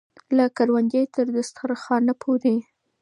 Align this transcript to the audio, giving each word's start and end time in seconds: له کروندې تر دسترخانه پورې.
له 0.37 0.45
کروندې 0.57 1.01
تر 1.15 1.25
دسترخانه 1.37 2.13
پورې. 2.21 2.55